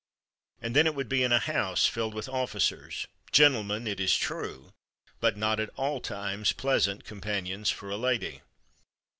And 0.63 0.75
then 0.75 0.87
it 0.87 0.95
would 0.95 1.07
be 1.09 1.21
in 1.21 1.31
a 1.31 1.37
house 1.37 1.85
filled 1.85 2.15
with 2.15 2.27
officers, 2.27 3.05
gentlemen, 3.31 3.85
it 3.85 3.99
is 3.99 4.17
true, 4.17 4.73
but 5.19 5.37
not 5.37 5.59
at 5.59 5.69
all 5.75 5.99
times 6.01 6.53
pleasant 6.53 7.05
companions 7.05 7.69
for 7.69 7.91
a 7.91 7.97
lady. 7.97 8.41